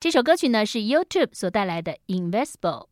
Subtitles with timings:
[0.00, 2.86] 这首歌曲呢是 YouTube 所带来的 Invisible。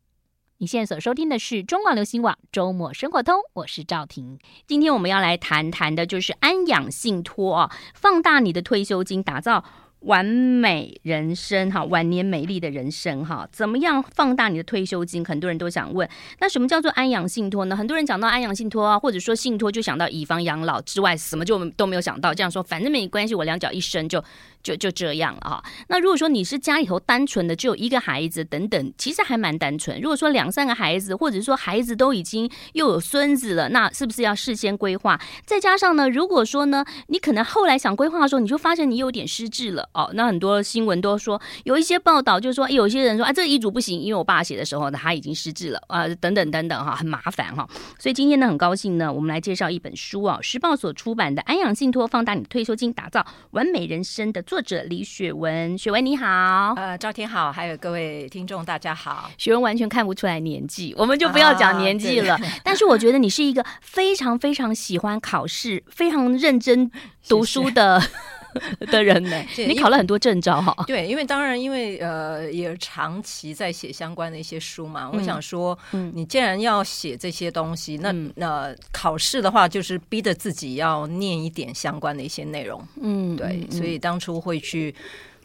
[0.59, 4.37] 你现在所收听的是中广流行网周末生活通，我是赵婷。
[4.67, 9.65] 今天我们要来谈谈的就是安养信托啊，放大你的退休金，打造。
[10.01, 15.23] 完美人生哈，晚年美丽的人生哈，怎么样放大你的退休金？
[15.25, 17.75] 很多人都想问，那什么叫做安养信托呢？
[17.75, 22.33] 很多人讲到安养信托啊，或者说信托，就想到以房养老之外，什么就都没有想到。
[22.33, 24.23] 这样说，反正没关系，我两脚一伸就。
[24.61, 25.63] 就就这样了哈。
[25.87, 30.01] 那如果说你是家里头单纯的只有一个孩子等等，其实还蛮单纯。
[30.01, 35.17] 如果说两三个孩子，或者说孩子都已经又有孙子了，那是不是要事先规划？
[35.45, 40.09] 再加上呢，如果说呢，你可能后来想规划的时候，你就发现你有点失智了哦。
[40.13, 47.67] 那很多新闻都说有一些报道，就是说有些人说啊，这个遗嘱不行，因为我爸写的时候呢，他已经失智了啊，等等等等哈，很麻烦哈。
[47.99, 55.19] 所以今天呢，很高兴呢，我们来介绍一本书啊，时报所出版的《安养信托：放大你的退休金，打造完美人生》的作者李雪。
[55.19, 59.29] 雪文，雪文你好，呃，赵天好，还有各位听众大家好。
[59.37, 62.35] 雪文完全看不出来年纪，我们就不要讲年纪了。
[62.35, 66.89] 啊、 但是我觉得你是一个非常非常喜欢考试、非常认真
[67.27, 67.99] 读书的。
[67.99, 68.13] 谢谢
[68.91, 69.43] 的人呢？
[69.57, 70.75] 你考了很多证照哈？
[70.87, 75.09] 对，因为当然，因为呃，也长期在写相关的一些书嘛。
[75.11, 82.81] 嗯、我想说，嗯，你既然要写这些东西，那那、呃、考试的话，就是逼着自己要念一点相关的一些内容。
[83.01, 84.93] 嗯，对，所以当初会去。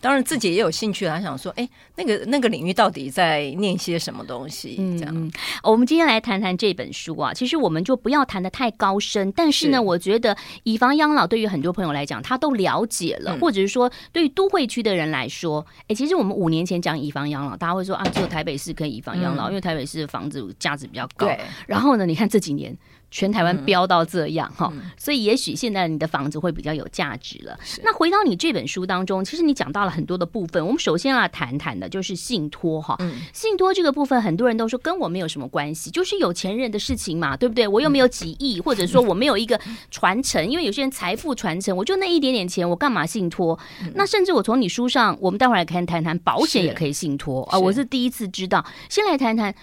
[0.05, 1.67] 当然，自己也有兴趣，还想说，哎，
[1.97, 4.77] 那个那个领域到底在念些什么东西？
[4.99, 5.33] 这样、嗯。
[5.63, 7.33] 我们今天来谈谈这本书啊。
[7.33, 21.27] 其实我们就不要谈的太高深，但是呢，是我觉得以房养老对于很多朋友来讲，他都了解了，嗯、或者是说，对于都会区的人来说，哎，其实我们五年前讲以房养老，大家会说啊，只有台北市可以以房养老，嗯、因为台北市的房子价值比较高。
[21.27, 21.41] 对。
[21.67, 22.77] 然后呢，你看这几年。
[23.15, 27.57] 全台湾飙到这样哈，嗯、所以也许现在你的房子会比较有价值了。
[27.85, 30.67] 那回到你这本书当中，其实你讲到了很多的部分。
[30.67, 37.69] 我们首先要谈谈的就是信托哈，嗯、信托这个部分很多人都说跟我没有什么关系，就是有钱人的事情嘛，对不对？
[37.69, 39.61] 我又没有几亿，嗯、 或者说我没有一个
[39.93, 43.57] 传承，因为有些人财富传承，我就那一点点钱，我干嘛信托？
[43.81, 48.67] 嗯、那甚至我从你书上，我们待会儿来看谈谈保险也可以信托啊，我是第一次知道。
[48.89, 49.55] 先来谈谈，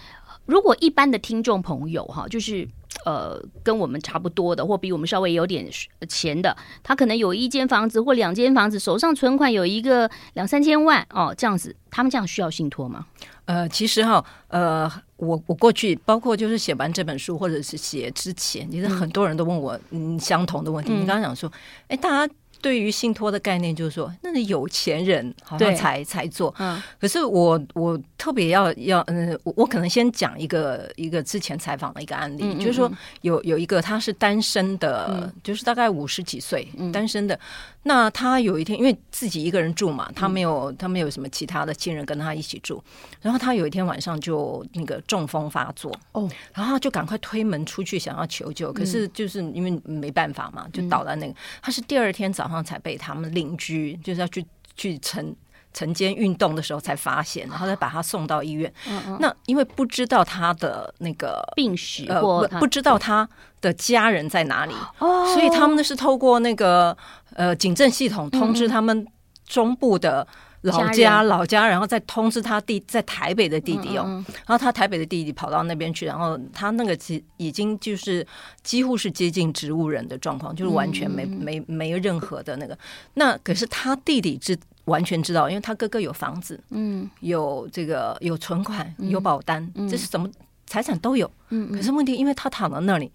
[0.45, 2.66] 如果一般的听众朋友哈，就是。
[3.06, 5.67] 呃，跟我们差不多的，或比我们稍微有点
[6.07, 13.06] 钱的，他可能有一间房子或两间房子，手上存款有一个两三千万哦，这样子，他们这样需要信托吗？
[13.45, 20.91] 呃，其实哈，呃，我我过去包括就是写完这本书，或者是写之前，其实很多人都问我嗯相同的问题。
[20.94, 21.51] 嗯、你刚刚讲说，
[21.88, 22.33] 哎，大家。
[22.61, 26.53] 对于信托的概念，就是说，那是有钱人好像才才做。
[26.59, 37.39] 嗯，可是我我特别要要嗯，我我可能先讲一个一个之前采访的一个案例，嗯嗯嗯就是说有有一个他是单身的，嗯、就是大概五十几岁、嗯、单身的。
[37.84, 42.84] 那他有一天因为自己一个人住嘛，他没有他没有什么其他的亲人跟他一起住，
[43.22, 51.34] 然后他有一天晚上就那个中风发作哦，然后他就赶快推门出去想要求救，可是就是因为没办法嘛，就倒在那个。
[51.59, 55.36] 他是第二天早上才被他们邻居就是要去去晨
[55.74, 58.72] 晨间运动的时候才发现，然后再把他送到医院。
[59.19, 63.28] 那因为不知道他的那个病史，呃，不不知道他
[63.59, 66.96] 的家人在哪里，哦所以他们是透过那个。
[67.34, 69.08] 呃，警政系统通知他们
[69.46, 70.28] 中部的
[70.62, 74.03] 老家，家老家，然后再通知他弟在台北的弟弟哦。
[74.28, 78.25] 然后他台北的弟弟跑到那边去，然后他那个其已经就是
[78.62, 82.78] 几乎是接近植物人的状况，就是完全没、嗯、没没有任何的那个。
[83.16, 90.30] 那可是他弟弟知完全知道，因为他哥哥有房子，嗯，有这个有存款，有保单，嗯、这是什么
[90.68, 91.30] 财产都有。
[91.50, 93.12] 可是问题，因为他躺在那里，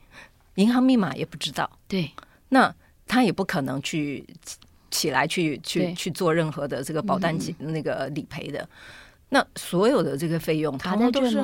[0.57, 1.71] 银行密码也不知道。
[1.87, 2.11] 对，
[2.49, 2.75] 那。
[3.07, 4.25] 他也不可能去
[4.91, 8.69] 起来去去去做任何的这个保单金那个理赔的，嗯、
[9.31, 11.43] 那所有的这个费用，他在都是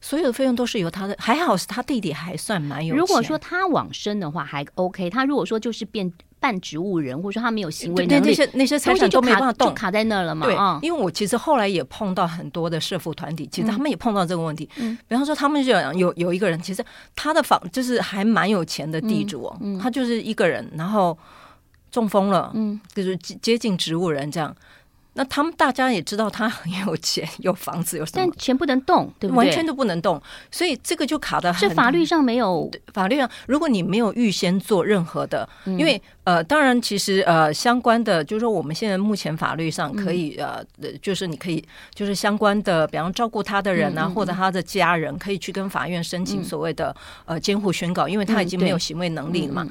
[0.00, 1.16] 所有的费用都是由他的。
[1.18, 2.98] 还好是他弟弟还算蛮有钱。
[2.98, 6.12] 如果说他往生的话还 OK，他如果说就是变。
[6.42, 10.46] 半植物人，或者说他没有行为能力，那些那些财产都没办法动，就卡在那儿了嘛。
[10.46, 14.66] 对，因为我其实后来也碰到很多的社福团体，其实他们也碰到这个问题。
[14.76, 16.82] 嗯，比方说他们就有有一个人，其实
[17.14, 21.14] 他的房就是还蛮有钱的地主哦，他就是一个人，然后
[21.90, 24.56] 中风了，嗯，就是接近植物人这样。
[25.14, 28.12] 那他们大家也知道他很有钱，有房子，有什么？
[28.16, 29.38] 但钱不能动，对不对？
[29.38, 30.20] 完全都不能动，
[30.50, 31.68] 所以这个就卡的很。
[31.68, 41.62] 是法律上没有，法律上，如果你没有预先做任何的，嗯、因为呃，当然，其实呃，相关的就是说，我们现在目前法律上可以、嗯、呃，就是你可以，
[41.92, 46.94] 就是相关的，比方照顾他的人啊，嗯、或者他的家人，可以去跟法院申请所谓的、
[47.26, 49.66] 嗯、呃监护宣告，因为他已经没有行为能力了嘛。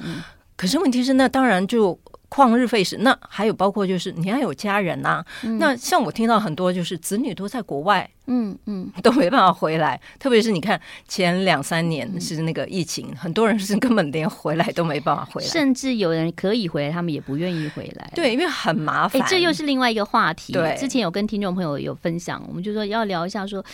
[0.54, 1.98] 可是问题是，那当然就。
[2.30, 2.96] 旷日费时。
[2.98, 5.26] 那还有包括就是你要有家人呐、啊。
[5.42, 10.00] 嗯、那像我听到很多就是子女都在国外，嗯嗯， 都没办法回来。
[10.18, 18.10] 特别是你看前两三年是那个疫情，嗯、很多人是根本连回来都没办法回来，甚至有人可以回来，他们也不愿意回来。
[18.14, 19.20] 对，因为很麻烦。
[19.20, 20.52] 哎，这又是另外一个话题。
[20.52, 23.64] 对，之前有跟听众朋友有分享，我们就说要聊一下说。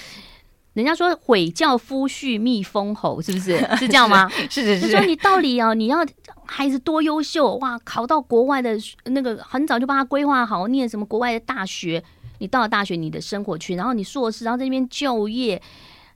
[0.74, 4.28] 人家说“悔教夫婿觅封侯”，是不是是这样吗？
[4.50, 4.80] 是 是是。
[4.82, 6.04] 就说你道理哦，你要
[6.46, 12.02] 孩子多优秀哇，考到国外的那个，很早就帮他规划好，念什么国外的大学。
[12.38, 15.60] 你到了大学，你的生活圈，然后你硕士，然后在那边就业，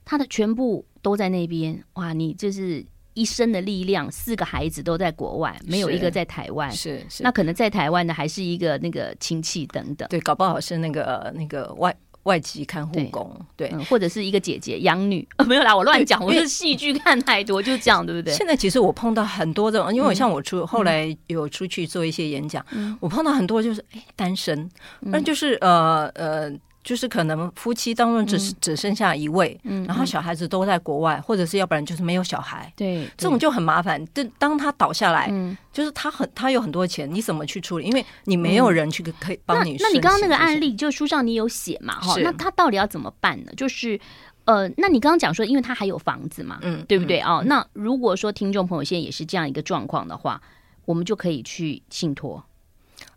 [0.05, 2.13] 他的全部都在那边哇！
[2.13, 2.85] 你就是
[3.15, 6.71] 一生的力量，四个孩子都在国外，没有一个在台湾。
[6.71, 7.23] 是是。
[7.23, 10.07] 那可能在台湾的还是一个那个亲戚等等。
[10.09, 11.95] 对，搞不好是那个那个外。
[12.23, 18.33] 外籍看护工，对，对、嗯，或者是一个姐姐养女， 没有啦，我乱讲，我是戏剧看太多，就这样，对不对？
[18.33, 24.69] 现在其实我碰到很多这种，因为我像我出、嗯、后来有出去做一些演讲，嗯、我碰到很多就是哎单身，
[24.99, 26.51] 那、嗯、就是呃呃。
[26.83, 34.03] 就是可能夫妻当中只是只剩下一位，嗯，然后小孩子都在国外，或者是要不然就是没有小孩，对，这种就很麻烦。
[34.13, 37.85] 但当他倒下来，嗯，就是他很他有很多钱，你怎么去处理？
[37.85, 39.77] 因为你没有人去可以帮你。
[39.79, 41.99] 那你刚刚那个案例，就书上你有写嘛？
[42.01, 43.51] 哈，那他到底要怎么办呢？
[43.55, 43.99] 就是
[44.45, 47.19] 呃，那你刚刚讲说，因为他还有房子嘛，嗯，对不对？
[47.21, 50.41] 哦，那如果说听众朋友现在也是这样一个状况的话，
[50.85, 52.43] 我们就可以去信托。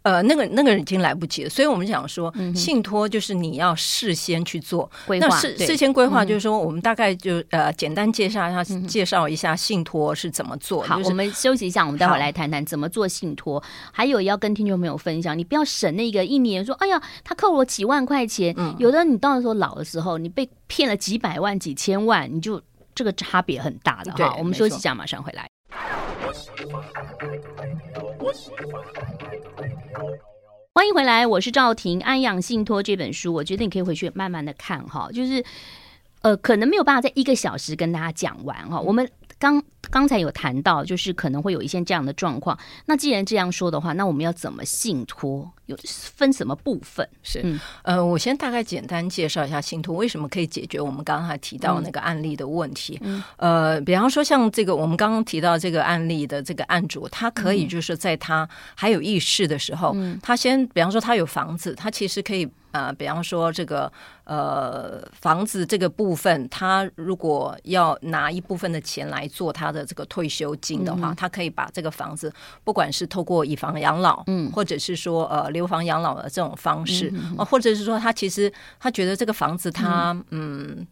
[0.04, 5.26] 呃，那个那个已经来不及了，所以我们想说，信托就是你要事先去做规划。
[5.26, 10.82] 那事事先规划就是说，我们大概就呃简单介绍一下，介绍一下信托是怎么做。
[10.82, 13.62] 好，我们休息一下，我们待会儿来谈谈怎么做信托。
[13.92, 22.60] 还有要跟听众朋友分享，你不要省那个一年说，哎呀，他扣我几万块钱，有的你到时候老的时候，你被骗了几百万、几千万，你就
[22.94, 24.36] 这个差别很大的哈。
[24.38, 25.48] 我们休息一下，马上回来。
[30.72, 32.00] 欢迎回来，我是赵婷。
[32.02, 35.44] 《安养信托》这本书，我觉得你可以回去慢慢的看哈，就是
[36.22, 38.80] 呃，可能没有办法在一个小时跟大家讲完哈。
[38.80, 39.08] 我们
[39.44, 42.58] 刚刚才有谈到，就是可能会有一些这样的状况。
[42.86, 45.52] 那既然这样说的话，那我们要怎么信托？
[45.66, 45.76] 有
[46.16, 47.06] 分什么部分？
[47.22, 52.98] 是，嗯、呃，我先大概简单介绍一下信托为什么可以解决我们刚刚还提到那个案例的问题。
[53.02, 63.90] 嗯、呃，比方说像这个我们刚刚提到这个案例的这个案主，他可以就是在他还有意识的时候，嗯、他先比方说他有房子，他其实可以呃，比方说这个
[64.24, 72.30] 呃房子这个部分，他如果要拿一部分的钱来做他的这个退休金的话，嗯、他可以把这个房子
[72.64, 75.54] 不管是透过以房养老，嗯，或者是说呃。
[75.54, 80.84] 留房养老的这种方式，啊，或者是说他其实他觉得这个房子他嗯。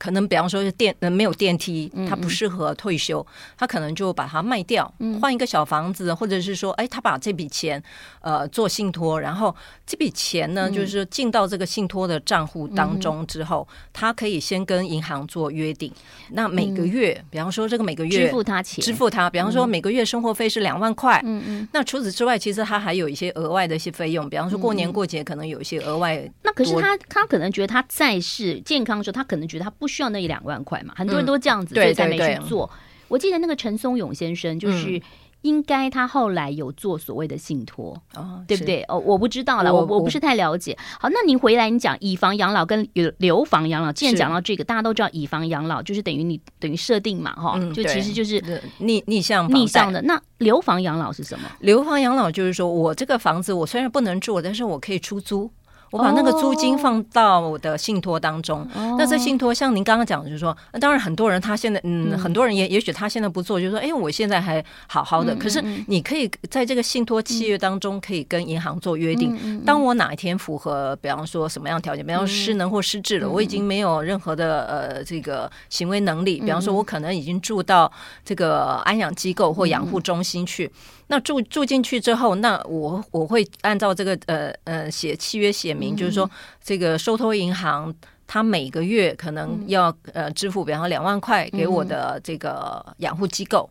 [0.00, 3.24] 可能比方说是电呃没有电梯，他不适合退休，
[3.58, 7.80] 他可能就把它卖掉，换一个小房子，或者是说，哎，他把这笔钱
[8.22, 9.54] 呃做信托，然后
[9.86, 15.92] 这笔钱呢，就是进到这个信托的账户当中之后，他可以先跟银行做约定，
[16.30, 32.70] 那每个月，比方说这个每个月支付他钱，支付他，比方说每个月生活费是两万块，嗯嗯，那除此之外，其实他还有一些额外的一些费用，比方说过年过节可能有一些额外，那可是他他可能觉得他在世健康的时候，他可能觉得他不需要那一两万块嘛，很多人都这样子，嗯、所以才没去做。
[33.08, 35.02] 我记得那个陈松勇先生，就是
[35.42, 38.84] 应该他后来有做所谓的信托，哦、对不对？
[38.88, 40.76] 哦，我不知道了，我我，不是太了解。
[41.00, 50.00] 好，那您回来你讲以房养老跟留留房养老，既然讲到这个，大家都知道以房养老就是等于你等于设定嘛，哈、嗯，就其实就是逆逆向逆向的。
[50.02, 51.50] 那留房养老是什么？
[51.60, 55.50] 留房养老就是说我这个房子我虽然不能住，但是我可以出租。
[55.90, 62.18] 我把那个租金放到我的信托当中，哦、那这信托像您刚刚讲的，就是说，当然很多人他现在，嗯，嗯。
[62.18, 65.34] 很多人也也许他现在不做，就是说，哎，我现在还好好的。
[65.34, 77.90] 嗯、可是你可以在这个信托契约当中，可以跟银行做约定，嗯、当我哪一天符合，比方说什么样条件，比方说失能或失智了，嗯、我已经没有任何的呃这个行为能力，比方说我可能已经住到
[78.24, 80.66] 这个安养机构或养护中心去。
[80.66, 86.30] 嗯那住住进去之后，那我我会按照这个呃呃写契约写明，就是说
[86.62, 87.94] 这个收托银行。
[88.32, 93.68] 他每个月可能要呃支付，比方说两万块给我的这个养护机构。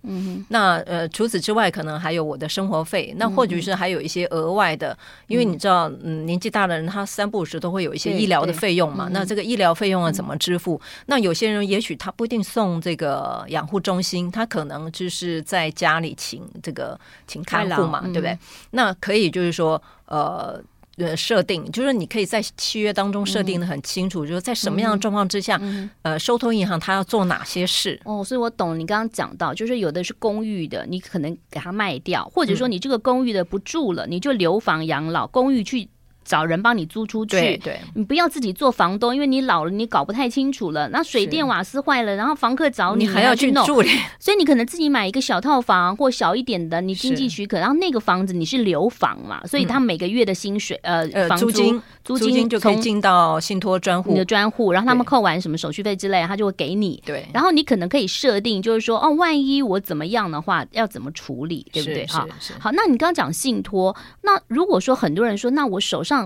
[0.49, 3.15] 那呃除此之外，可能还有我的生活费。
[3.15, 4.97] 那或许是还有一些额外的，
[5.27, 9.07] 因为你知道，嗯，年纪大的人他三不五时都会有一些医疗的费用嘛。
[9.13, 10.81] 那这个医疗费用啊怎么支付？
[11.05, 18.37] 那有些人也许他不一定送这个养护中心，他可能就是在家里请这个请看护嘛，对不对？
[18.71, 20.61] 那可以就是说呃。
[20.99, 27.99] 呃设定，就是你可以在契约当中设定的很清楚，嗯、就是在什么样的状况之下，嗯、呃，收托银行它要做哪些事。
[28.05, 35.89] 哦，所以我懂你刚刚讲到，就是有的是公寓的，你可能给它卖掉，或者说你这个公寓的不住了，嗯、你就留房养老，公寓去。
[36.29, 37.79] 找人帮你租出去，对，对。
[37.95, 40.87] 你不要自己做房东，因为你老了，你搞不太清楚了。
[40.89, 43.65] 那水电瓦斯坏了，然后房客找你，你还要去弄，
[44.19, 57.01] 所以你可能自己买一个小套房或小一点的，你经济许可，然后那个房子你是留房嘛，所以他每个月的薪水，嗯、呃，房租租金租金就可以进到信托专户，你的专户，然后他们扣完什么手续费之类，他就会给你。
[57.03, 62.05] 对，然后你可能可以设定，就是说，哦，万一我怎么样的话，要怎么处理，对不对？
[62.05, 62.27] 哈，
[62.59, 66.18] 好，那你刚刚讲信托，那如果说很多人说，那我手上。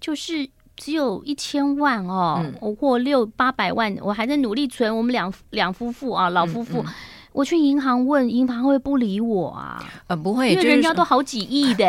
[0.00, 4.96] 就是只有一千万哦，嗯、或六八百万，我还在努力存。
[4.96, 6.80] 我们两两夫妇啊，老夫妇。
[6.82, 6.94] 嗯嗯
[7.32, 9.82] 我去银行问，银行会不理我啊？
[10.08, 11.88] 呃，不会，因为人家都好几亿的，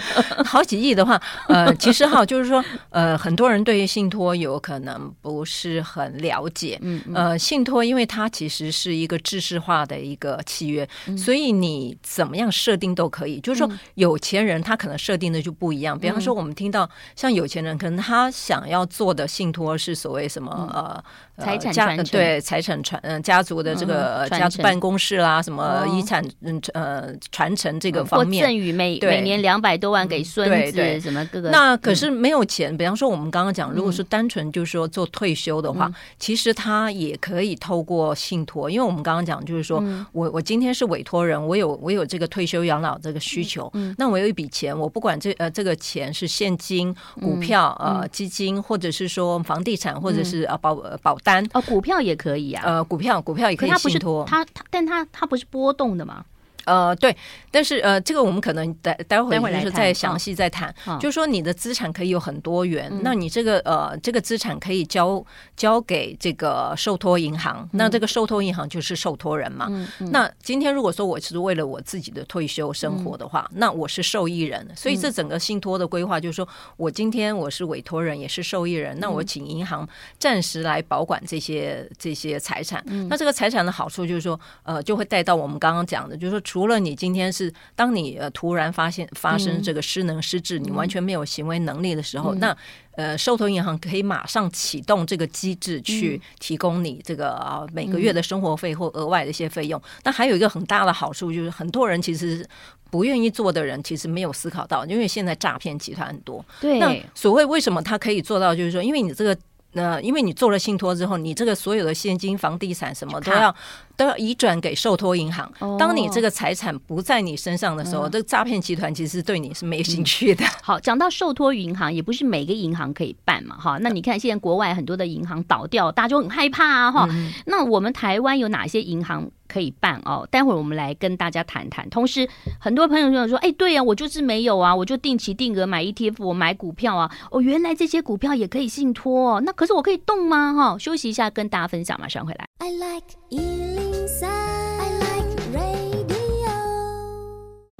[0.44, 13.40] 好几亿的话，呃， 其实哈，就是说，呃，很多人对于信托有可能不是很了解，嗯，呃，信托因为它其实是一个制式化的一个契约，嗯、所以你怎么样设定都可以。
[13.40, 15.98] 就是说，有钱人他可能设定的就不一样。
[15.98, 21.02] 比方说，我们听到像有钱人，可能他想要做的信托是所谓什么呃。
[21.42, 31.50] 财产家对财产传嗯家族的这个家族办公室啦，什么遗产嗯呃传承这个方面，赠与每每年两百多万给孙子什么各个。
[31.50, 39.82] 那可是没有钱，比方说我们刚刚讲，如果是单纯就是说做退休的话，其实他也可以透过信托，因为我们刚刚讲就是说
[40.12, 51.31] 我我今天是委托人，我有我有这个退休养老这个需求，那我有一笔钱，我不管这呃这个钱是现金、股票、呃基金，或者是说房地产，或者是呃保保单。
[51.52, 52.62] 哦，股票也可以啊。
[52.64, 56.24] 呃，股票股票也可以信托，它它，但它它不是波动的吗？
[56.64, 57.16] 呃，对，
[57.50, 60.72] 但是呃，这个我们可能待待会就是再详细再谈。
[61.00, 65.24] 就是说，你的资产可以有很多元，嗯、那你这个呃，这个资产可以交
[65.56, 69.68] 交给这个受托银行，嗯、那这个受托银行就是受托人嘛。
[70.10, 79.88] 那今天如果说我是为了我自己的退休生活的话，嗯、那我是受益人，所以这整个信托的规划就是说我今天我是委托人，也是受益人，嗯、那我请银行
[80.18, 82.82] 暂时来保管这些这些财产。
[82.86, 86.40] 嗯、那这个财产的好处就是说，呃，就会带到我们刚刚讲的，就是说。
[86.52, 92.56] 除了你今天是当你呃突然发现发生这个失能失智，嗯、你完全没有行为能力的时候，嗯、那
[92.90, 99.80] 呃受托银行可以马上启动这个机制去提供你这个、啊、每个月的生活费或额外的一些费用。
[100.04, 102.46] 那、嗯、还有一个很大的好处就是，很多人其实
[102.90, 106.44] 不愿意做的人，其实没有思考到，因为现在诈骗集团很多。
[106.60, 109.34] 对，那所谓为什么他可以做到，就是说，因为你这个。
[109.72, 113.54] 那因为你做了信托之后，你这个所有的现金、房地产什么都要
[113.96, 115.50] 都要移转给受托银行。
[115.78, 120.44] 当你这个财产不在你身上的时候，这个诈骗集团其实对你是没兴趣的。
[120.62, 123.78] 好，讲到受托银行，也不是每个银行可以办嘛，哈。
[123.80, 127.08] 那你看现在国外很多的银行倒掉，大家就很害怕啊，哈。
[127.46, 130.28] 那我们台湾有哪些银行可以办哦？
[130.30, 131.88] 待会儿我们来跟大家谈谈。
[131.88, 132.28] 同时，
[132.60, 137.10] 很多朋友就说：“哎，对呀，我就是没有啊，我就定期定额买 ETF，我买股票啊。
[137.30, 139.40] 哦，原来这些股票也可以信托哦。
[139.40, 140.52] 那。”可是我可以动吗？
[140.52, 142.48] 哈，休息一下，跟大家分享，马上回来。
[142.58, 143.06] I like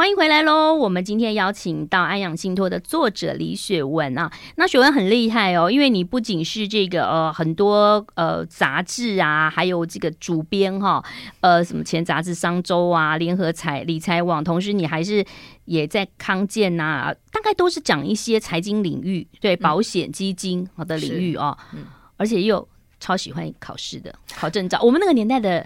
[0.03, 0.75] 欢迎回来喽！
[0.75, 11.05] 我们今天邀请到安养信托的作者李雪文啊，那雪文很厉害哦，因为你不仅是这个呃很多呃杂志啊，还有这个主编哈、哦，
[11.39, 15.25] 呃什么前杂志商周啊、联合财理财网，同时你还是
[15.67, 21.85] 也在康健呐、啊，大概都是讲一些财经领域，对保险基金好的领域哦，嗯、
[22.17, 22.69] 而且又
[22.99, 25.65] 超喜欢考试的考证照，我们那个年代的。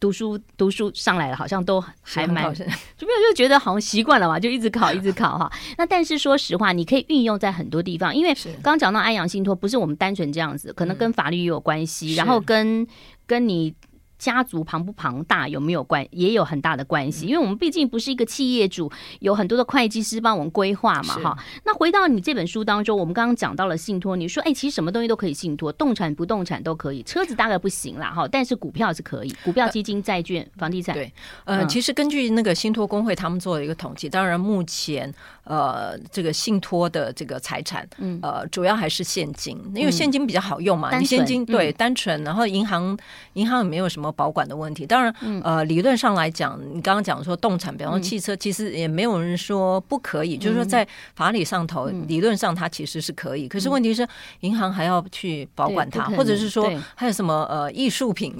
[0.00, 2.64] 读书读书上来了，好像都还蛮， 就
[3.06, 5.52] 没有就觉得好像习惯了嘛，就一直考一直考哈。
[5.78, 12.84] 那但是说实话，你可以运用在很多地方，因为刚刚讲到安阳信托，不是我们单纯这样子，可能跟法律也有关系，然后跟
[13.26, 13.72] 跟你。
[14.20, 21.38] 家族庞不庞大有没有关，也有很大的关系，因为我们毕竟不是一个企业主，有很多的会计师帮我们规划嘛，哈。
[21.64, 30.94] 那回到你这本书当中，我们刚刚讲到了信托，你说，哎，其实什么东西都可以信托，动产、不动产都可以，车子大概不行啦，哈，但是股票是可以，股票、基金、债券、房地产。
[30.94, 31.10] 对，
[31.44, 35.10] 呃，其实根据那个信托工会他们做了一个统计，当然目前
[35.44, 42.94] 呃这个信托的这个财产，嗯，呃，主要还是现金，因为现金比较好用嘛，你现金对单纯，然后银行
[43.32, 44.09] 银行也没有什么。
[44.12, 53.48] 保管的问题，当然，呃，理论上来讲，你刚刚讲说动产，比方说汽车，其实也没有人说不可以，就是说在法理上头，理论上它其实是可以。
[53.48, 54.06] 可是问题是，
[54.40, 58.34] 银行还要去保管它，或者是说还有什么呃艺术品，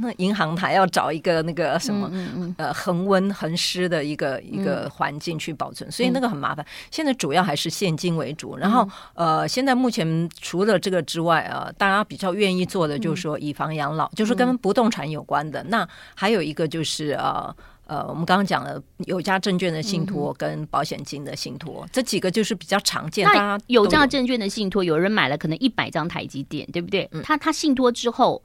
[0.00, 6.64] 那银行还要找一个那个什么嗯嗯呃恒温恒湿的一个一个环境去保存，所以那个很麻烦。
[6.90, 15.62] 现在主要还是现金为主，然后呃，现在目前除了这个之外啊，大家比较愿意做的就是说以房养老，就是跟不动产有关的。
[15.64, 17.54] 那还有一个就是呃。
[17.88, 23.24] 呃，我们刚刚讲了有价证券的信托跟保险金的信托，嗯、这几个就是比较常见。
[23.32, 27.08] 那有价证券的信托，有人买了可能一百张台积电，对不对？
[27.12, 28.42] 嗯、他他信托之后，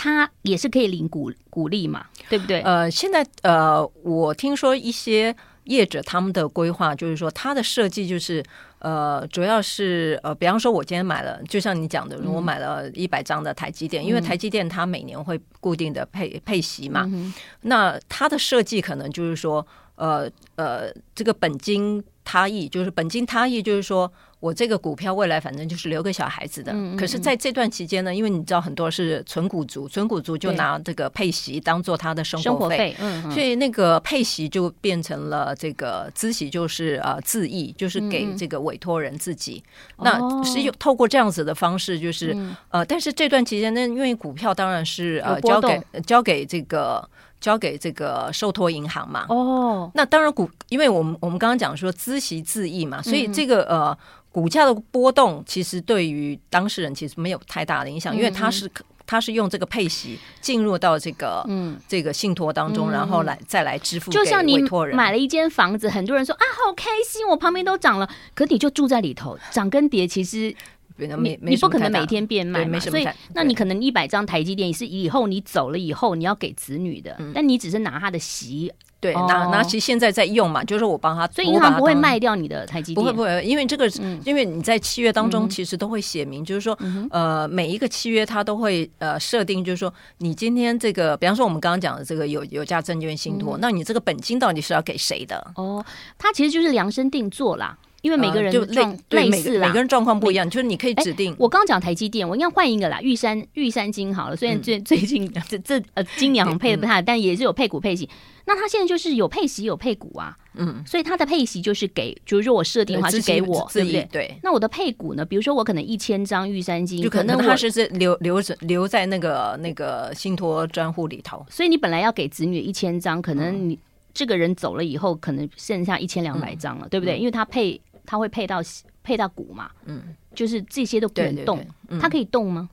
[0.00, 2.62] 他也是可以领鼓鼓励嘛，对不对？
[2.62, 8.42] 呃，现在呃，我听说一些业者他们的规划就是说，他的设计就是。
[8.82, 17.30] 呃，主要是呃，比方说，我今天买了，就像你讲的，我买了一百张的台积电，嗯、因为台积电它每年会固定的配配息嘛，嗯、
[17.60, 19.66] 那它的设计可能就是说，
[19.96, 20.26] 呃
[20.56, 24.10] 呃，这个本金他益，就是本金他益，就是说。
[24.40, 32.96] 我这个股票未来反正就是留给小孩子的，嗯嗯嗯，可是在这段期间呢，因为你知道很多是存股族，存股族就拿这个配息当做他的生活费，
[33.30, 39.62] 所以那个配息就变成了这个孳息，就是呃自益，就是给这个委托人自己。
[39.98, 47.06] 那是有透过这样子的方式，就是、嗯、呃，但是这段期间呢，因为股票当然是呃交给交给这个。
[47.40, 49.24] 交给这个受托银行嘛？
[49.30, 53.96] 哦，那当然股，因为我们我们刚刚讲说孳息自益嘛，所以这个呃
[54.30, 58.70] 股价的波动其实对于当事人其实没有太大的影响，因为他是
[59.06, 61.78] 他是用这个配息进入到这个嗯。
[61.88, 64.46] 这个信托当中，然后来再来支付给委托人。
[64.46, 70.54] 就像你买了一间房子，很多人说啊好开心，我旁边都涨了，可你就住在里头，涨跟跌其实。
[70.96, 78.70] 你你不可能每天变卖嘛，所以那你可能一百张台积电是以后你走了以后你要给子女的，但你只是拿他的息，
[79.00, 83.88] 对，拿拿其实现在在用嘛，就是我帮他，所以银行不会卖掉你的台积电，不会不会，因为这个
[84.24, 86.78] 因为你在契约当中其实都会写明，就是说
[87.10, 95.50] 呃每一个契约它都会呃设定，就是说你今天这个，比方说我们刚刚讲的这个有有价证券信托，那你这个本金到底是要给谁的？
[95.56, 95.82] 哦，
[96.18, 97.76] 它其实就是量身定做啦。
[98.02, 101.34] 因为每个人就类类似啦，每个人状况不一样，就是你可以指定。
[101.38, 104.36] 我刚讲台积电，我应该换一个啦，玉山 玉山金好了。
[104.36, 108.08] 虽然最最近这这呃今年好像配的不太，但也是有配股配息。
[108.46, 114.08] 那他现在就是有配息有配股啊，嗯，所以他的配息就是给，就是说我设定的话是给我，对不对？
[114.10, 114.34] 对。
[114.42, 115.24] 那我的配股呢？
[115.24, 121.46] 比如说我可能一千张玉山金，就可能他是是留留着留在那个那个信托专户里头。
[121.48, 123.78] 所以你本来要给子女一千张，可能你
[124.12, 127.18] 这个人走了以后，可能剩下一千两百张了，对不对？
[127.18, 127.80] 因为他配。
[128.10, 128.60] 它会配到
[129.04, 129.70] 配到股嘛？
[129.84, 130.02] 嗯，
[130.34, 131.64] 就是这些都不能动，
[132.00, 132.68] 它可以动吗？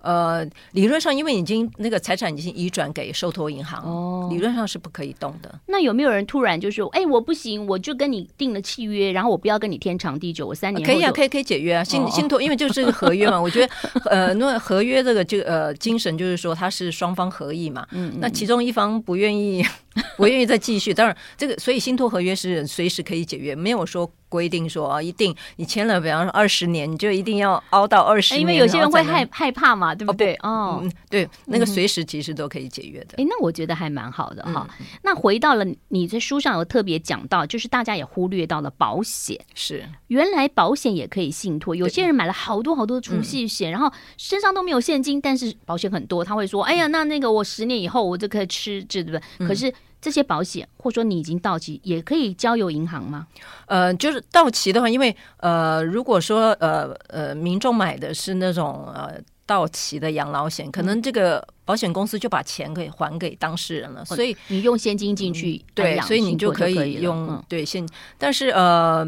[0.00, 5.60] 呃，理论上，因为已经那个财产已经移转给受托银行，哦，理论上是不可以动的。
[5.66, 13.38] 那有没有人突然就说：“哎，我不行，我就跟你订了契约，然后我不要跟你天长地久，我三年可以啊，可以可以解约啊，信 信托，因为就是个合约嘛。
[13.40, 13.72] 我觉得，
[14.06, 17.86] 呃，那合约这个就呃精神就是说它是双方合意嘛。
[17.92, 19.62] 嗯，那其中一方不愿意，
[20.16, 24.10] 不愿意再继续，当然这个所以信托合约是随时可以解约，没有说。
[24.30, 30.38] 规定说啊，一定你签了，比方说二十年，你就一定要熬到二十年，因为有些人会害害怕嘛，对不对？
[30.44, 33.16] 哦，对，那个随时其实都可以解约的。
[33.16, 34.68] 哎，那我觉得还蛮好的哈。
[35.02, 41.74] 那回到了你在书上有特别讲到，就是大家也忽略到了保险，是原来保险也可以信托。
[41.74, 49.74] 有些人买了好多好多储蓄险，然后身上都没有现金，但是保险很多，他会说：“哎呀，那那个我十年以后我就可以吃，对不对？”可是。
[50.00, 53.26] 这些保险，或者说你已经到期，也可以交由银行吗？
[53.66, 67.86] 呃，就是到期的话，因为呃，如果说呃呃，民众买的是那种呃到期的养老险，可能这个保险公司就把钱给还给当事人了，所以你用现金进去，对，所以你就可以用对现。
[68.16, 69.04] 但是呃，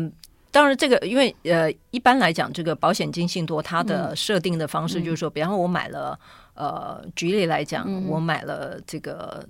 [0.51, 6.19] 当然这个因为呃，一般来讲，这个保险金信托它的设定的方式就是说，比方说我买了
[6.53, 9.43] 呃，举例来讲，我买了这个。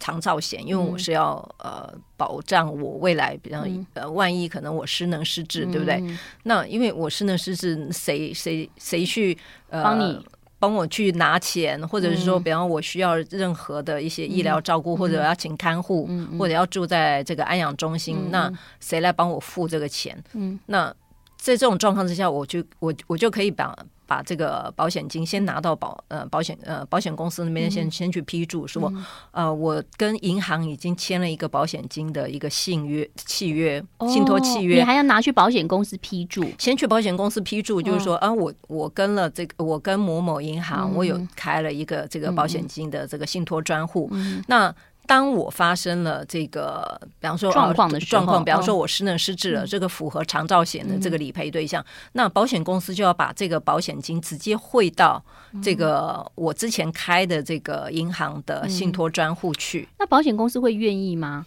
[0.00, 6.02] 长照险，因为我是要呃保障我未来，比方呃万一可能我失能失智，对不对？
[6.44, 9.36] 那因为我失能失智，谁谁谁去
[9.68, 10.26] 呃帮你
[10.58, 16.08] 帮我去拿钱，或者是说，比方我需要任何的一些医疗照顾，或者要请看护，
[16.38, 20.20] 或者要住在这个安养中心，那谁来帮我付这个钱？
[20.66, 20.92] 那
[21.36, 23.76] 在这种状况之下，我就我我就可以把。
[24.10, 28.92] 把这个保险金先拿到保呃保险呃保险公司那边先先去批注说，
[29.30, 44.10] 呃我跟银行已经签了一个保险金的一个信约契约信托契约，你还要拿去保险公司批注，先去保险公司批注，就是说啊我我跟了这个我跟某某银行，我有开了一个这个保险金的这个信托专户，
[44.48, 44.74] 那。
[45.10, 55.20] 当我发生了这个，比方说状况的状况，比方说我失能失智了，这个符合长照险的这个理赔对象，那保险公司就要把这个保险金直接汇到
[55.60, 59.88] 这个我之前开的这个银行的信托专户去。
[59.98, 61.44] 那保险公司会愿意吗？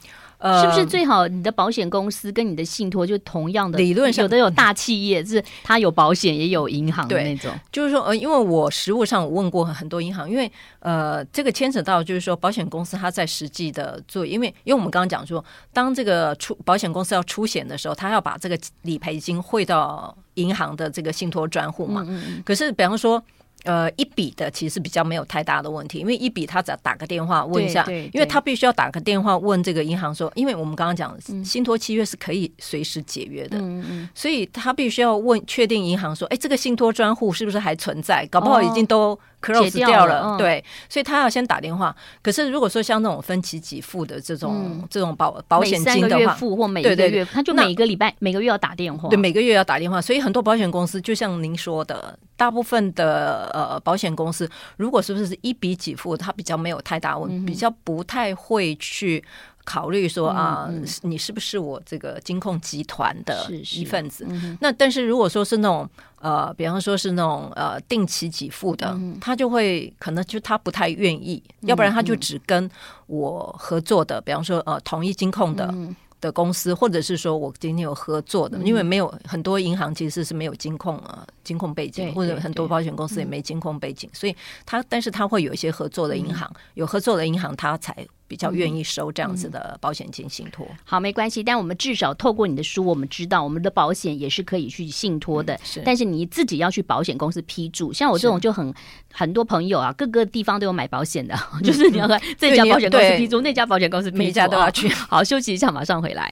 [0.61, 3.77] 是不是最好你的保险公司跟你的信托就同样的？
[3.77, 7.53] 理论上，有的有大企业是它有保险也有银行的那种。
[7.71, 22.03] 就是说，呃，因为我实务上我问过很多银行，因为呃，这个牵扯到就是说，保险公司它在实际的做，因为因为我们刚刚讲说，当这个出保险公司要出险的时候，他要把这个理赔金汇到银行的这个信托专户嘛。
[22.07, 22.43] 嗯嗯。
[22.45, 23.23] 可是，比方说。
[23.63, 38.27] 呃，一笔的其实比较没有太大的问题，因为一笔他只要打个电话问一下，因为他必须要打个电话问这个银行说，因为我们刚刚讲信托契约是可以随时解约的，嗯、所以他必须要问确定银行说，哎，这个信托专户是不是还存在？
[38.27, 39.19] 搞不好已经都。
[39.43, 41.93] Close 掉了，嗯、对，所以他要先打电话。
[42.21, 50.01] 可是如果说像那种分期给付的这种、嗯、这种保保险金的话，付或每个月，他就每个礼拜每个月要打电话，对，每个月要打电话。
[50.01, 59.23] 所以很多保险公司就像您说的，大部分的呃保险公司，如果是不是一笔给付，它比较没有太大问比较不太会去。
[59.63, 60.69] 考虑说啊，
[61.01, 64.27] 你是不是我这个金控集团的一份子？
[64.59, 72.69] 那但是如果说是那种呃，比方说是那种呃定期给付的，嗯、他就会可能就他不太愿意，嗯、要不然他就只跟
[73.07, 75.69] 我合作的，嗯、比方说呃同一金控的。
[75.71, 87.95] 嗯的公司，或者是说我今天有合作的，因为没有很多银行其实是没有金控啊，金控背景，或者很多保险公司也没金控背景，所以他但是他会有一些合作的银行，有合作的银行他才
[88.27, 90.65] 比较愿意收这样子的保险金信托。
[90.83, 97.93] 好，没关系，但我们至少透过你的书，我们知道我们的保险也是可以去信托的，是，但是你自己要去保险公司批注。
[97.93, 98.73] 像我这种就很
[99.11, 104.87] 很多朋友啊，各个地方都有买保险的， 就是你要看这家保险公司批注，那家保险公司批注每家都要去。
[105.09, 106.31] 好，休息一下，马上回来。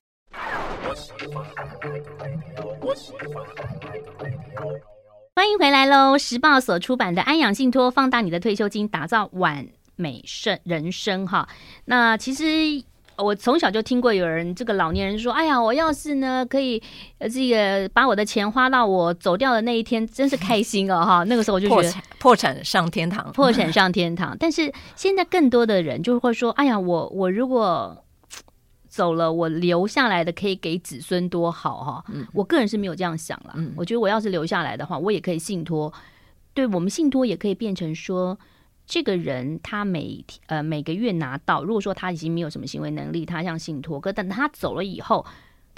[5.33, 6.17] 欢迎回来喽！
[6.17, 9.65] 时报所出版的《安养信托：放大你的退休金，打造完
[9.95, 11.47] 美生人生》哈。
[11.85, 12.43] 那其实
[13.17, 16.83] 我从小就听过有人，这个老年人说：“哎呀，我要是呢可以
[17.17, 21.23] 呃这个把我的钱花到我走掉的那一天，真是开心哦哈。
[21.29, 24.35] ”那个时候我就觉得破产上天堂，破产上天堂。
[24.37, 27.97] 但是现在更多的人就会说：“哎呀，我我如果……”
[28.91, 32.05] 走了，我留下来的可以给子孙多好哈！
[32.13, 33.53] 嗯、我个人是没有这样想了。
[33.55, 35.91] 嗯、我觉得我要是留下来的话，我也可以信托。
[36.53, 38.37] 对我们信托也可以变成说，
[38.85, 45.25] 这个人他每呃每个月拿到，如果说他已经没有什么行为能力，他像信托，可等他走了以后。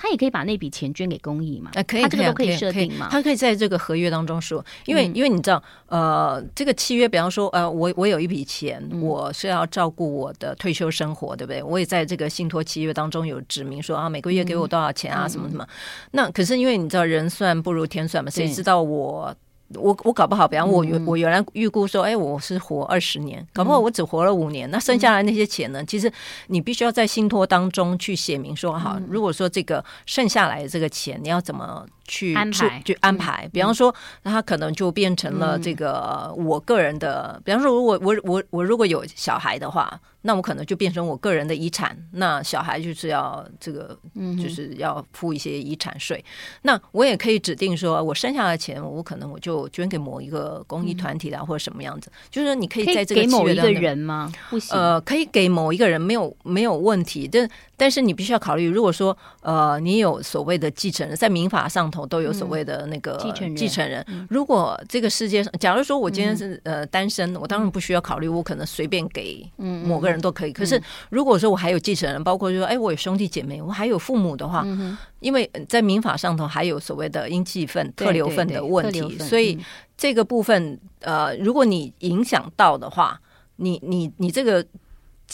[0.03, 1.71] 他也可以把那笔钱捐给公益嘛？
[1.75, 3.07] 呃，可以，他这个都可以设定嘛？
[3.09, 11.63] 他可以在这个合约当中说，因为、嗯、因为你知道，呃，这个契约，比方说，呃，我我有一笔钱，嗯、我是要照顾我的退休生活，对不对？
[11.63, 15.65] 我也在这个信托契约当中有指明说啊，每个月给我多少钱啊，嗯、什么什么。
[16.11, 19.33] 那可是因为你知道，人算不如天算嘛，谁知道我？
[19.75, 25.83] 我我搞不好，比方我原我原来预估说，哎，我是活二十年，搞不好我只活了五年，那剩下来那些钱呢？
[25.85, 26.11] 其实
[26.47, 32.81] 你必须要在信托当中去写明说，好，如果说这个剩下来的这个钱，你要怎么去安排？
[32.85, 33.49] 去安排？
[33.51, 39.99] 比方说，那他可能就变成了这个我个人的，比方说，如果我我我如果有小孩的话。
[40.23, 43.97] 那我可能就变成我个人的遗产，那小孩就是要这个，
[44.41, 46.17] 就是要付一些遗产税。
[46.17, 52.09] 嗯、那我也可以指定说，我剩下的钱，我可能我就捐给某一个公益团体啦，或者什么样子。
[52.13, 54.31] 嗯、就是说，你可以在这个给某一个人吗？
[54.49, 54.77] 不行。
[54.77, 57.29] 呃，可以给某一个人，没有没有问题。
[57.31, 63.55] 但但是你必须要考虑，如果说呃，你有所谓的继承人，在民法上头都有所谓的那个继承人。
[63.55, 70.23] 继承人，如果这个世界上，假如说我今天是呃单身，我当然不需要考虑，我可能随便给某个人。
[70.23, 79.59] 都可以，可是如果说我还有继承人，包括说，哎，我有兄弟姐妹，我还有父母的话，嗯、因为在民法上头还有所谓的应继分、特留分的问题，所以
[79.97, 83.19] 这个部分，呃，如果你影响到的话，
[83.57, 84.65] 你你你这个。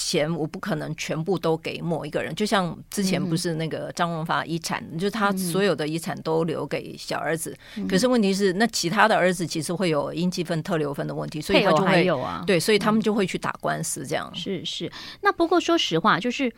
[0.02, 7.54] 钱我不可能全部都给某一个人，就像之前不是那个张荣发遗产，嗯、就是他所有的遗产都留给小儿子。
[7.76, 12.42] 嗯、可是问题是，那其他的儿子其实会有应继分、特留分的问题，所以他就会有啊。
[12.48, 14.90] 对，所以他们就会去打官司，这样、嗯、是是。
[15.20, 16.50] 那不过说实话，就是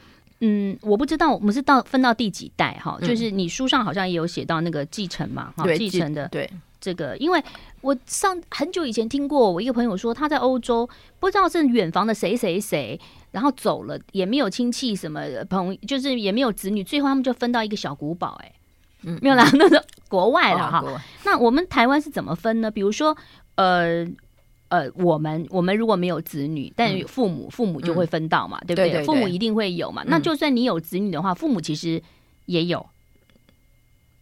[0.42, 6.48] 嗯，我不知道我们是到分到第几代哈，就是你书上好像也有写到那个继承嘛，哈、嗯，继承的对。
[6.84, 7.40] 这个，因为
[7.82, 13.00] 我上很久以前听过，我一个朋友说他在欧洲，不知道是远房的谁谁谁，
[13.32, 18.52] 然后走了，也没有亲戚什么朋友，就是也没有子女，最后他们就分到一个小古堡，哎，
[19.04, 20.84] 嗯，没有啦， 那个国外了哈。
[21.24, 22.70] 那我们台湾是怎么分呢？
[22.70, 23.16] 比如说，
[23.56, 24.06] 呃，
[24.68, 28.90] 呃，我们我们如果没有子女，但父母父母就会分到嘛，对不对？
[28.90, 30.04] 对对对，父母一定会有嘛。
[30.06, 32.02] 那就算你有子女的话，父母其实
[32.46, 32.86] 也有，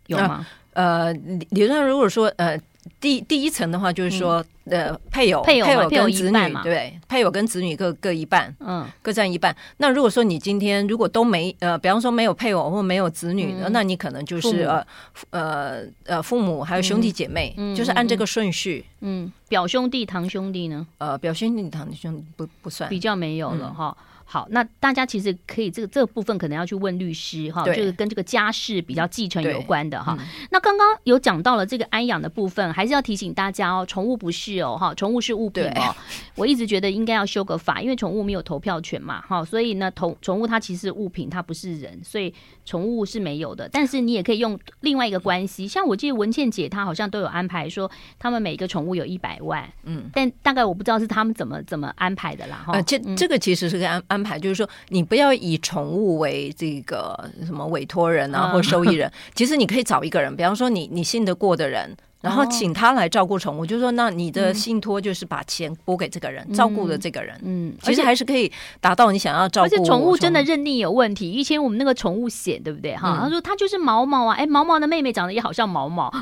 [0.08, 0.46] 有吗？
[0.74, 2.60] 呃，理论上如果说呃。
[3.00, 6.64] 第第一层的话，就是说，呃，配偶、配偶、配偶跟子女，嘛。
[6.64, 9.56] 对，配偶跟子女各各一半，嗯，各占一半。
[9.78, 14.86] 那如果说你今天如果都没，呃，比方说没有配偶或没有子女，嗯、那你可能就是呃
[15.32, 18.86] 呃呃父母还有兄弟姐妹，嗯、就是按这个顺序。
[19.02, 20.86] 嗯，表兄弟、堂兄弟呢？
[20.98, 23.96] 呃，表兄弟、堂兄弟不不算，比较没有了哈。
[24.30, 30.16] 嗯好，那大家其实可以这个这个部分可能要去问律师哈，就是跟这个家事比较继承有关的哈。
[30.20, 35.96] 嗯、那刚刚有讲到了这个安养的部分，还是要提醒大家哦，宠物不是哦哈，宠物是物品哦。
[36.36, 42.32] 我一直觉得应该要修个法，因为宠物没有投票权嘛哈，所以呢，宠宠物它其实是物品，它不是人，所以
[42.66, 43.68] 宠物是没有的。
[43.72, 47.90] 但是你也可以用另外一个关系，像我记得文倩姐她好像都有安排说，
[48.20, 52.74] 他们每个宠物有一百万，嗯，但大概我不知道是他们怎么怎么安排的啦哈。
[52.74, 54.19] 呃，这这个其实是个安安。
[54.20, 59.10] 安排就是说，你不要以宠物为这个什么委托人啊，或受益人。
[59.34, 63.66] 其实你可以找一个人，比方说你你信得过的人，然后请他来照顾宠物。
[63.66, 67.40] 就是说，那你的信托就是把钱拨给这个人，照顾的这个人。
[67.44, 68.52] 嗯，其实还是可以
[68.82, 69.66] 达到你想要照顾。
[69.66, 71.32] 而且宠物真的认定有问题。
[71.32, 72.94] 以前我们那个宠物险，对不对？
[72.98, 76.14] 哈，他说他就是毛毛啊，哎，毛毛的妹妹长得也好像毛毛。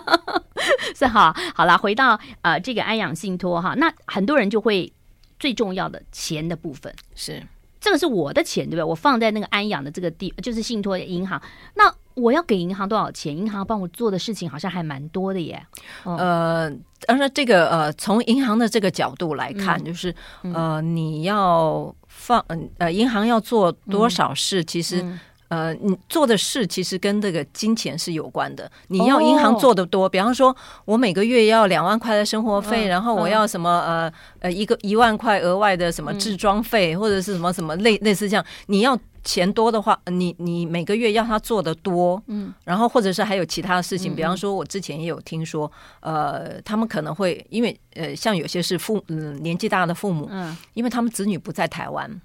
[0.96, 4.90] 是哈，好了，回到呃这个安养信托哈，那很多人就会。
[5.38, 7.42] 最重要的钱的部分是
[7.80, 8.82] 这个是我的钱，对不对？
[8.82, 11.40] 我放在那个安养的这个地，就是信托银行。
[11.74, 13.36] 那我要给银行多少钱？
[13.36, 15.64] 银行帮我做的事情好像还蛮多的耶。
[16.02, 16.70] 哦、呃，
[17.06, 22.44] 当然这个呃，从银行的这个角度来看，嗯、就是呃，你要放
[22.78, 25.18] 呃，银行要做多少事，嗯、其实。
[25.48, 28.70] 嗯呃，你做的事其实跟这个金钱是有关的。
[28.88, 38.44] 你要银行做的多，哦、比方说，我每个月要两万块的生活费，嗯、然后我要什么呃呃一个一万块额外的什么置装费，嗯、或者是什么什么类类似这样。
[38.66, 52.20] 你要钱多的话，你你每个月要他做的多，嗯，然后或者是还有其他的事情，嗯、比方说，我之前也有听说，呃，他们可能会因为呃，像有些是父嗯年纪大的父母，嗯，因为他们子女不在台湾。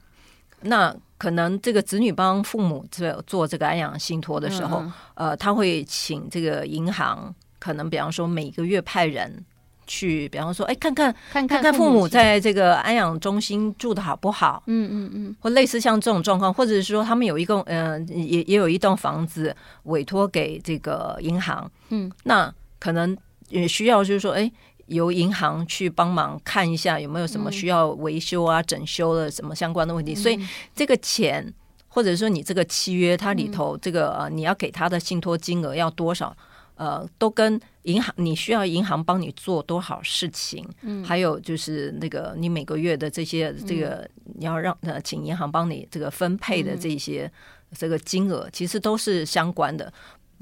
[0.63, 9.43] 那可能这个子女帮父母做做这个安养信托的时候，嗯、呃，他会请这个银行，可能比方说每个月派人
[9.88, 14.63] 去，比方说，哎，看看看看父母在这个安养中心住的好不好？
[14.67, 23.17] 嗯嗯嗯，或类似像这种状况，或者是说他们有一栋，嗯、呃，也也有一栋房子委托给这个银行，嗯，那可能
[23.49, 24.52] 也需要就是说，哎。
[24.93, 30.39] 由银行去帮忙看一下有没有什么需要维修啊、整修的什么相关的问题，所以
[30.73, 31.53] 这个钱
[31.88, 36.36] 或者说你这个契约它里头这个呃你要给他的信托金额要多少，
[36.75, 47.32] 呃，都跟银行你需要银行帮你做多少事情，嗯，还有就是那个你每个月的这些这个你要让呃请银行帮你这个分配的这些
[47.77, 49.91] 这个金额，其实都是相关的。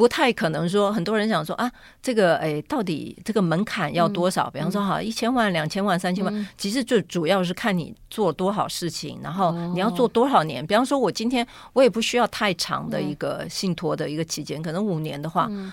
[0.01, 4.47] 不太可能说，很多人想说啊，这个哎，到底这个门槛要多少？
[4.47, 10.63] 嗯、比方说哈，一千万、两千万、三千万，嗯、其实最主要是看你做多少事情，然后你要做多少年。
[10.63, 15.71] 哦、比方说，我今天我也不需要太长的一个信托的一个期间，嗯、可能五年的话，嗯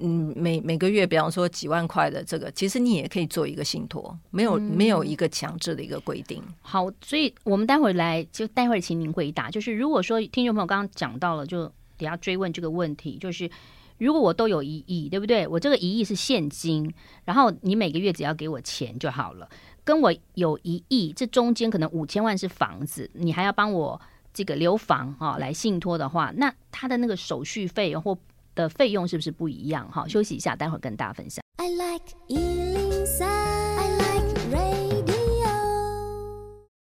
[0.00, 6.42] 嗯，每每个月，比方说几万块的这个，其实你也可以做一个信托，没有、嗯、没有一个强制的一个规定。
[6.60, 11.70] 好，所以我们待会儿来就待会儿请您回答，就是如果说听众朋友刚刚讲到了就。
[11.98, 13.50] 等下追问这个问题，就是
[13.98, 15.46] 如果我都有一亿，对不对？
[15.46, 16.90] 我这个一亿是现金，
[17.24, 19.48] 然后你每个月只要给我钱就好了。
[19.84, 24.00] 跟我有一亿，这中间可能五千万是房子，你还要帮我
[24.32, 28.16] 这个留房哈、来信托的话，那他的那个手续费或
[28.54, 29.90] 的费用是不是不一样？
[29.90, 31.42] 哈，休息一下，待会儿跟大家分享。
[31.56, 32.14] I like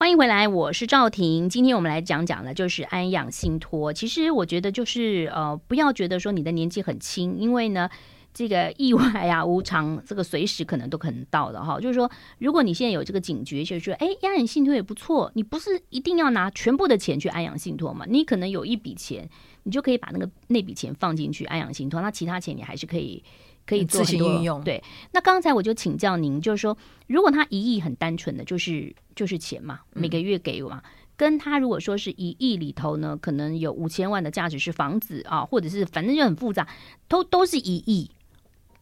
[0.06, 1.50] 欢迎回来，我是赵婷。
[1.50, 3.92] 今天我们来讲讲的，就是安养信托。
[3.92, 7.90] 其实我觉得，就是呃，不要觉得说你的年纪很轻，因为呢，
[8.32, 11.80] 这个意外啊、无常，这个随时可能都可能到的哈。
[11.80, 18.06] 就是说，如果你现在有这个警觉，就是说，哎，安养信托也不错，你不是一定要拿全部的钱去安养信托嘛？
[18.08, 19.28] 你可能有一笔钱，
[19.64, 23.24] 你就可以把那个那笔钱放进去安养信托，那其他钱你还是可以。
[23.66, 24.84] 可以做很多运用，对。
[25.12, 36.68] 那刚才我就请教您，就是说，如果他一亿很单纯的，就是就是钱嘛，每个月给我嘛，嗯、跟他如果说是一亿里头呢，可能有五千万的价值是房子啊，或者是反正就很复杂，
[37.08, 38.12] 都都是一亿，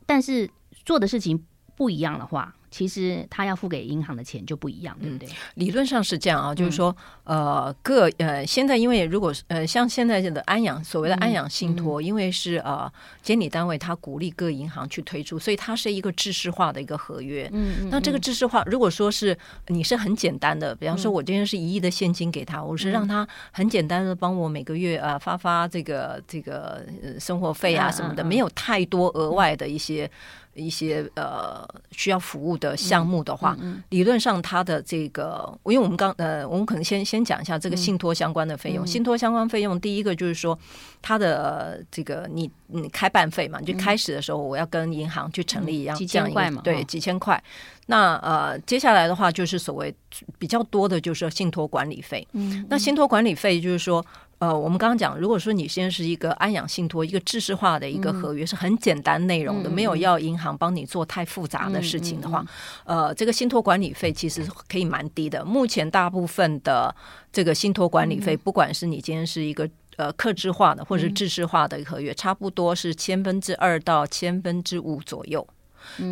[0.05, 0.49] 但是
[0.85, 5.29] 做的事情不一样的话，其实他要付给银行的钱就不一样，对不对？
[5.29, 17.47] 嗯、理论上是这样啊，就是说，呃，各呃，现在因为如果呃，像现在的安养所谓的安养信托，嗯、因为是呃监理单位，他鼓励各银行去推出，所以它是一个制式化的一个合约。
[17.53, 26.83] 嗯，嗯，那这个制式化，如果说是你是很简单的，比方说我今天是一亿的现金给他，我是让他很简单的帮我每个月啊、呃、发发这个这个
[27.19, 30.09] 生活费啊什么的，没有太多额外的一些。
[30.55, 38.85] 一些呃需要服务的项目的话，嗯嗯、理论上它的这个，因为我们刚呃，我们可能先先讲一下这个信托相关的费用。
[38.85, 40.57] 嗯、信托相关费用，第一个就是说
[41.01, 47.41] 它的这个你你开办费嘛，就开始的时候我要跟银行去成立一样、嗯、几千块嘛，对，几千块。
[47.87, 49.93] 那呃接下来的话就是所谓
[50.39, 52.25] 比较多的就是信托管理费。
[52.31, 54.03] 嗯，那信托管理费就是说。
[54.39, 62.45] 呃，我们刚刚讲，如果说你现在是一个安养信托，一个制式化的一个合约，嗯、是很简单内容的，嗯、没有要银行帮你做太复杂的事情的话，
[62.83, 65.45] 呃，这个信托管理费其实可以蛮低的。
[65.45, 66.93] 目前大部分的
[67.31, 75.47] 这个信托管理费，嗯、不管是你今天是一个呃客制化的，或者是制式化的合约，嗯、差不多是千分之二到千分之五左右。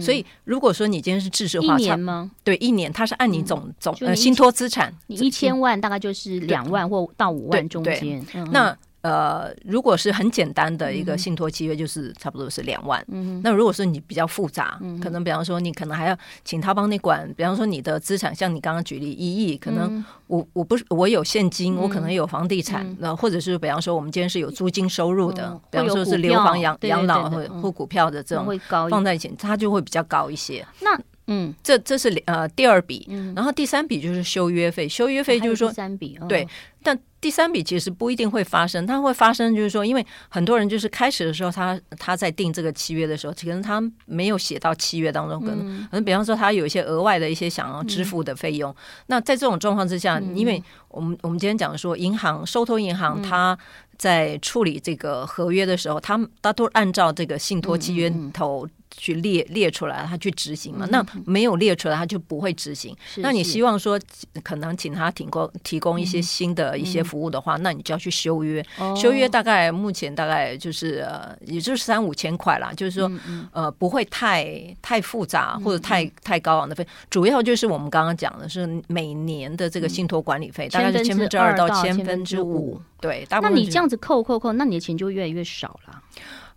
[0.01, 2.31] 所以，如果说你今天是制式化，一年吗？
[2.43, 8.25] 对，一年，它是按你总总呃信托资产，你一千万大概就是两万或到五万中间。
[8.51, 13.05] 那呃，如果是很简单的一个信托契约，就是差不多是两万。
[13.43, 20.03] 那如果说你比较复杂，可能比方说你可能还要请他帮你管，比方说你的资产，像你刚刚举例一亿，可能。
[20.27, 28.47] 我我不是我有现金，我可能有房地产，那或者是比方说我们今天是有租金收入的，比方说是留房养养老或或股票的这种
[28.89, 30.65] 放在一起，它就会比较高一些。
[30.79, 30.97] 那
[31.31, 36.47] 嗯，这这是呃第二笔，然后第三笔就是修约费，修约费就是说三笔对，
[36.83, 36.97] 但。
[37.21, 48.71] 第三笔其实不一定会发生，它会发生就是说，因为很多人就是开始的时候他，他他在定这个契约的时候，可能他没有写到契约当中，可能可能比方说他有一些额外的一些想要支付的费用。
[48.71, 53.55] 嗯、那在这种状况之下，因为我们我们今天讲说，银行收托银行他
[53.99, 58.67] 在处理这个合约的时候，他他都按照这个信托契约头。
[58.91, 60.85] 去列列出来，他去执行嘛？
[60.91, 62.95] 那没有列出来，他就不会执行。
[63.17, 63.99] 那你希望说，
[64.43, 68.63] 可能请他提供提供一些新的一些服务的话，那你就要去修约。
[68.95, 72.71] 修约大概目前大概就是呃，也就是三五千块啦。
[72.75, 73.11] 就是说，
[73.51, 76.85] 呃，不会太太复杂或者太太高昂的费。
[77.09, 82.79] 主要就是我们刚刚讲的是每年的这个信托管理费，大概是千分之二到千分之五。
[82.99, 86.01] 对，那你这样子扣扣扣，那你的钱就越来越少了。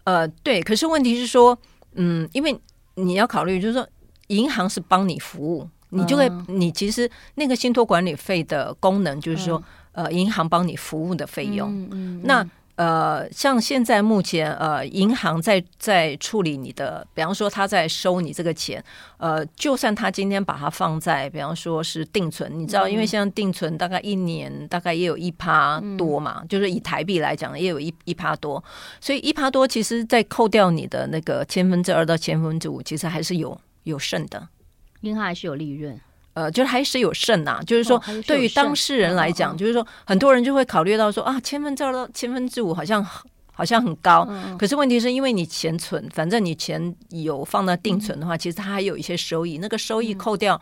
[0.04, 0.60] 呃，对。
[0.62, 1.56] 可是问题是说。
[1.94, 2.58] 嗯，因为
[2.94, 3.88] 你要考虑，就是说，
[4.28, 11.88] 银行是帮你服务，你就会，嗯、你其实那个信托管理费的功能，就是说，嗯、呃，银行帮你服务的费用，
[12.22, 12.46] 那。
[12.76, 18.82] 呃，像现在目前呃，银行在在处理你的，比方说他在收你这个钱，
[19.18, 28.62] 呃，就算他今天把它放在，比方说是定存，你知道，因为现在定存大概一年大概也有一趴多嘛，嗯、就是以台币来讲也有一一趴多，
[29.00, 34.48] 所以一趴多，其实在扣掉你的那个千分之二到千分之五，其实还是有有剩的，
[35.02, 36.00] 银行还是有利润。
[36.34, 43.04] 呃，就是还是有剩呐，就是说，对于当事人来讲，就是说，很多人就会考虑到说啊，千分之二到千分之五好像
[43.52, 50.60] 好像很高，可是问题是因为你钱存，反正你钱有放到定存的话，其实它还有一些收益，那个收益扣掉。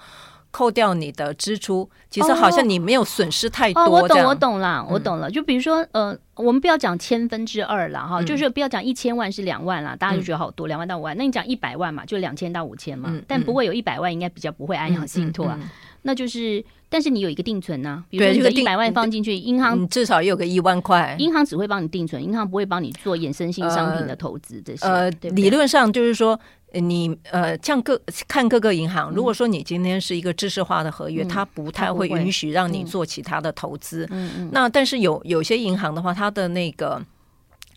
[0.52, 3.82] 扣掉你的支出，其实好像你没有损失太多。
[3.88, 5.30] 我懂，我懂了，我懂了。
[5.30, 11.16] 就比如说，呃，我们不要讲千分之二了哈，就是不要讲一千万是两万了，大家就觉得好多，两万到五万。
[11.16, 13.12] 那你讲一百万嘛，就两千到五千嘛。
[13.26, 15.58] 但不会有一百万，应该比较不会安养信托啊。
[16.02, 21.16] 那就是，但是你有一个定存呢，比如说这个一百万放进去，银行至少也有个一万块。
[21.18, 24.86] 银行只会帮你定存，银行不会帮你做衍生性商品的投资这些。
[24.86, 26.38] 呃，理论上就是说。
[26.74, 34.06] 你呃，像各看各个银行，如果说你今天是一个知识化的合约，嗯、它不太会允许让你做其他的投资。
[34.10, 34.50] 嗯嗯。
[34.52, 37.00] 那但是有有些银行的话，它的那个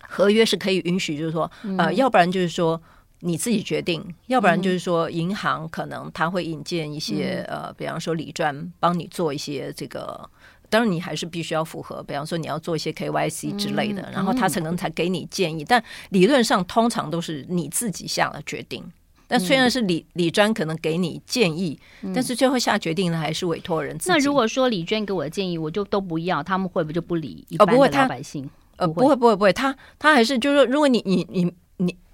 [0.08, 2.82] 合约是可以允许，就是说，呃，要不然就是说
[3.20, 10.30] 你自己决定，要不然就是说银行可能他会引荐一些、嗯、呃，比方说理专帮你做一些这个。
[10.70, 15.64] 当然，你还是必须要符合，比方说你要做一些 KYC 之类的，嗯、然后他才能才给你建议。
[15.64, 18.84] 嗯、但理论上，通常都是你自己下了决定。
[19.28, 24.12] 但虽然是李李专可能给你建议，嗯、但是最后下决定的还是委托人自己。
[24.12, 28.48] 那如果说李娟给我的建议，我就都不要，他们会不会就不理一般的老百姓？
[28.78, 29.52] 呃，不会，不会，不会。
[29.52, 31.54] 他他还是就是说，如果你你你你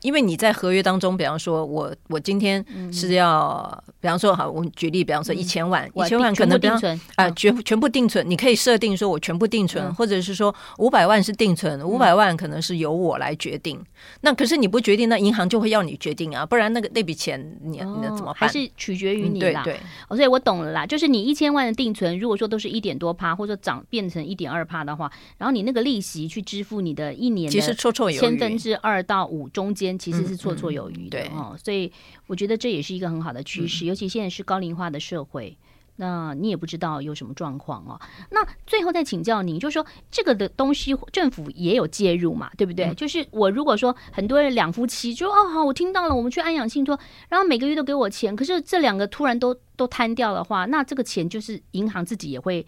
[0.02, 7.00] 因为你在合约当中，比方说我我今天是要，嗯、比方说好，我举例，比方说一千万，一千、嗯、万可能定存。
[7.16, 13.78] 啊，全全部定存，你可以设定说我全部定存，嗯、或者是说五百万是定存，五百万可能是由我来决定。
[13.78, 13.86] 嗯、
[14.22, 18.36] 那可是你不决定，那银行就会要你决定啊，不然那个那笔钱你你怎么办？
[18.36, 19.62] 还是取决于你啦。
[19.62, 27.74] 嗯、对所以我懂了啦，就是你一千万的定存，如果说都是一点多趴，或者涨变成一点二趴的话，然后你那个利息去支付你的一年的
[28.12, 31.92] 千分之二到五中间其实是绰绰有余的哦，所以
[32.27, 35.58] 我觉得这也是一个很好的趋势，尤其现在是高龄化的社会，
[35.98, 38.00] 那你也不知道有什么状况哦。
[38.31, 42.94] 那最后再请教您，就是说这个的东西政府也有介入嘛，对不对？
[42.96, 52.65] 就是我如果说很多人两夫妻就说哦好，我听到了，我们去安养信托，然后每个月都给我钱，可是这两个突然都都瘫掉的话，那这个钱就是银行自己也会。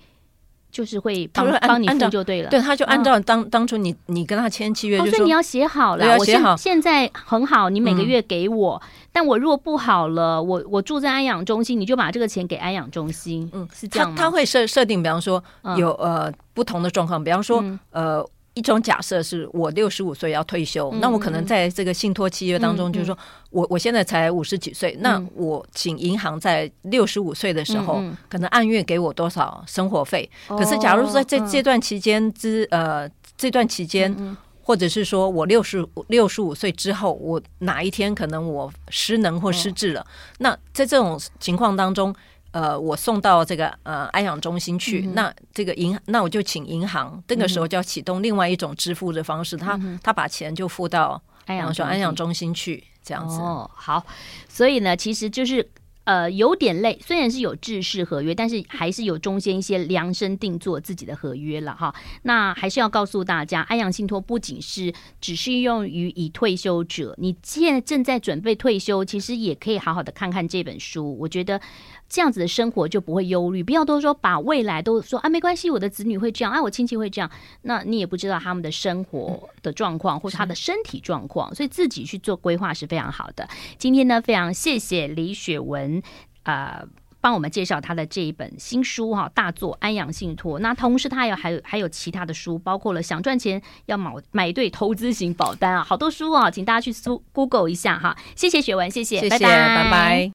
[0.73, 14.15] 就是会帮帮你付就对了，对，他就按照当当初你你跟他签契约，我说你要写好了，我现现在很好，你每个月给我，但我如果不好了，我我住在安养中心，你就把这个钱给安养中心，嗯，是这样吗？
[14.17, 15.41] 他会设设定，比方说
[15.77, 18.27] 有呃不同的状况，比方说呃。
[18.55, 23.17] 一种假设是我六十五岁要退休，嗯、那我可能在这个信托契约当中，就是说、
[23.49, 30.29] 我我现在才五十几岁，嗯、那我请银行在六十五岁的时候，嗯、可能按月给我多少生活费。
[30.49, 40.05] 嗯、可是，假如说在这这段期间之呃这段期间，或者是说我六十六十五岁之后，我哪一天可能我失能或失智了，哦、
[40.37, 42.13] 那在这种情况当中。
[42.53, 53.39] 呃，我送到这个呃安养中心去，嗯、那这个银，那我就请银行，这个时候就要启动另外一种支付的方式，他、他把钱就付到安养说安养中心去，这样子。
[53.39, 54.05] 哦，好，
[54.47, 55.69] 所以呢，其实就是。
[56.05, 61.95] 呃，有点累，虽然是有制式合约，但是还是有中间一些量身定做自己的合约了哈。
[62.23, 71.17] 那还是要告诉大家，安养信托不仅是只适用于已退休者，你现在正在准备退休，其实也可以好好的看看这本书。
[71.17, 71.61] 我觉得
[72.09, 77.29] 这样子的生活就不会忧虑，不要都说把未来都说啊，没关系，我的子女会这样，啊，我亲戚会这样，
[77.63, 83.47] 那你也不知道他们的生活的状况或是他的身体状况，所以自己去做规划是非常好的。
[83.77, 86.01] 今天呢，非常谢谢李雪文。
[86.43, 86.85] 呃，
[87.21, 90.57] 帮我们介绍他的这一本新书哈，大作《安养信托》。
[90.61, 98.15] 那同时，他还有还有还有其他的书，包括了想赚钱要买买对投资型保单啊，好多书啊，请大家去搜 Google 一下哈。
[98.35, 99.83] 谢谢雪文，谢谢，谢谢，拜拜。
[99.83, 100.31] 拜拜。